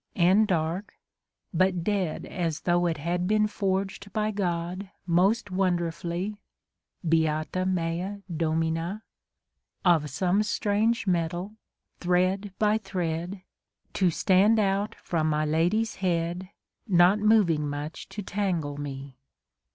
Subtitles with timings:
[0.15, 0.95] And dark,
[1.53, 6.39] but dead as though it had Been forged by God most wonderfully—
[7.07, 9.03] Beata mea Domina!—
[9.95, 11.53] Of some strange metal,
[11.99, 13.43] thread by thread.
[13.93, 16.49] To stand out from my lady's head,
[16.87, 19.19] Not moving much to tangle me.